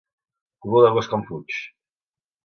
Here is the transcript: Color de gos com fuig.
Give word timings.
Color 0.65 0.85
de 0.85 0.89
gos 0.95 1.09
com 1.11 1.25
fuig. 1.27 1.57